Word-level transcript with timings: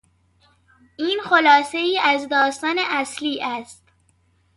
این 0.97 1.19
خلاصهای 1.25 1.99
از 2.03 2.29
داستان 2.29 2.75
اصلی 2.79 3.41
است. 3.43 3.83